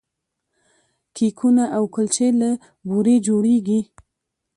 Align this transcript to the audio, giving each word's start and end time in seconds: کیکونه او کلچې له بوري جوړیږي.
کیکونه 1.15 1.63
او 1.77 1.83
کلچې 1.95 2.27
له 2.39 2.49
بوري 2.87 3.15
جوړیږي. 3.27 3.79